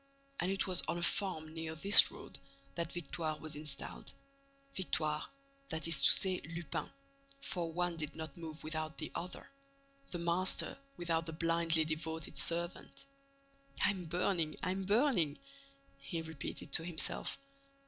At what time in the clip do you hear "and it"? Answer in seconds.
0.39-0.65